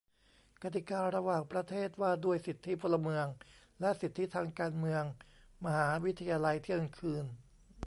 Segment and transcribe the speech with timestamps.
[0.63, 3.25] กติการะหว่างประเทศว่าด้วยสิทธิพลเมือง
[3.79, 5.03] และสิทธิทางการเมือง
[5.65, 7.25] มหาวิทยาลัยเที่ยงคืน